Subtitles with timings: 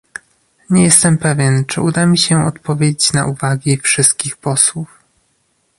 [0.69, 4.99] Nie jestem pewien, czy uda mi się odpowiedzieć na uwagi wszystkich posłów